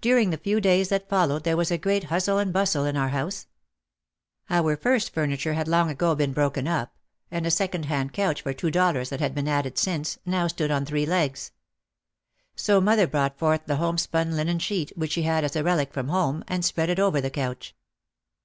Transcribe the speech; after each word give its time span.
During 0.00 0.30
the 0.30 0.36
few 0.36 0.60
days 0.60 0.88
that 0.90 1.08
followed 1.08 1.42
there 1.42 1.56
was 1.56 1.72
a 1.72 1.78
great 1.78 2.04
hustle 2.04 2.38
and 2.38 2.52
bustle 2.52 2.84
in 2.84 2.96
our 2.96 3.08
house. 3.08 3.48
Our 4.48 4.76
first 4.76 5.12
furniture 5.12 5.54
had 5.54 5.64
202 5.66 5.74
OUT 5.74 5.82
OF 5.82 5.88
THE 5.88 5.90
SHADOW 5.90 6.06
long 6.06 6.12
ago 6.12 6.16
been 6.16 6.32
broken 6.32 6.68
up, 6.68 6.94
and 7.32 7.44
a 7.44 7.50
second 7.50 7.86
hand 7.86 8.12
couch 8.12 8.40
for 8.42 8.52
two 8.52 8.70
dollars 8.70 9.08
that 9.10 9.18
had 9.18 9.34
been 9.34 9.48
added 9.48 9.76
since, 9.76 10.16
now 10.24 10.46
stood 10.46 10.70
on 10.70 10.84
three 10.84 11.06
legs. 11.06 11.50
So 12.54 12.80
mother 12.80 13.08
brought 13.08 13.36
forth 13.36 13.62
the 13.66 13.78
homespun 13.78 14.36
linen 14.36 14.60
sheet, 14.60 14.92
which 14.94 15.10
she 15.10 15.22
had 15.22 15.42
as 15.42 15.56
a 15.56 15.64
relic 15.64 15.92
from 15.92 16.06
home, 16.06 16.44
and 16.46 16.64
spread 16.64 16.88
it 16.88 17.00
over 17.00 17.20
the 17.20 17.28
couch. 17.28 17.74